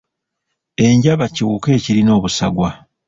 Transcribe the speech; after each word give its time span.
Enjaba 0.87 1.25
kiwuka 1.35 1.67
ekirina 1.77 2.11
obusagwa. 2.17 2.69